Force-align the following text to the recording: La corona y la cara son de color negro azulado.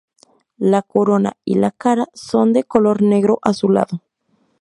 La 0.57 0.81
corona 0.81 1.37
y 1.45 1.59
la 1.59 1.69
cara 1.69 2.07
son 2.15 2.53
de 2.53 2.63
color 2.63 3.03
negro 3.03 3.37
azulado. 3.43 4.01